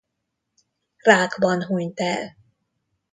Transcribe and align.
Rákban 0.97 1.63
hunyt 1.65 1.99
el. 1.99 2.35